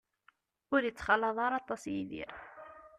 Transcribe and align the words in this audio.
Ur 0.73 0.81
ittxalaḍ 0.83 1.37
ara 1.45 1.55
aṭas 1.61 1.83
Yidir. 1.93 2.33